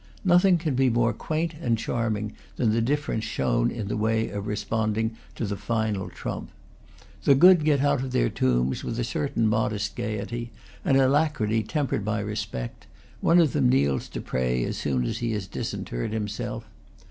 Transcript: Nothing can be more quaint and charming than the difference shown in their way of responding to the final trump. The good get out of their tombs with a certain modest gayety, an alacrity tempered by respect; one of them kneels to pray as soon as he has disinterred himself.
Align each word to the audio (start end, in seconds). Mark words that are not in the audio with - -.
Nothing 0.25 0.57
can 0.57 0.73
be 0.73 0.89
more 0.89 1.13
quaint 1.13 1.53
and 1.61 1.77
charming 1.77 2.33
than 2.55 2.71
the 2.71 2.81
difference 2.81 3.23
shown 3.23 3.69
in 3.69 3.87
their 3.87 3.95
way 3.95 4.29
of 4.29 4.47
responding 4.47 5.15
to 5.35 5.45
the 5.45 5.55
final 5.55 6.09
trump. 6.09 6.49
The 7.23 7.35
good 7.35 7.63
get 7.63 7.81
out 7.81 8.01
of 8.01 8.11
their 8.11 8.27
tombs 8.29 8.83
with 8.83 8.97
a 8.97 9.03
certain 9.03 9.45
modest 9.47 9.95
gayety, 9.95 10.49
an 10.83 10.95
alacrity 10.95 11.61
tempered 11.61 12.03
by 12.03 12.21
respect; 12.21 12.87
one 13.19 13.39
of 13.39 13.53
them 13.53 13.69
kneels 13.69 14.07
to 14.09 14.21
pray 14.21 14.63
as 14.63 14.75
soon 14.77 15.05
as 15.05 15.19
he 15.19 15.33
has 15.33 15.45
disinterred 15.45 16.13
himself. 16.13 16.65